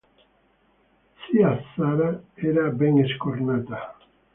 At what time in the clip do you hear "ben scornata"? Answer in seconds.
2.79-3.79